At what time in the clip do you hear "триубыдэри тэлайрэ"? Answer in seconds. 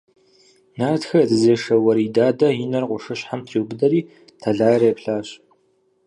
3.47-4.87